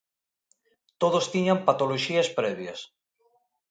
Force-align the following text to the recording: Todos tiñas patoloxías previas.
Todos 1.01 1.25
tiñas 1.33 1.63
patoloxías 1.67 2.27
previas. 2.37 2.79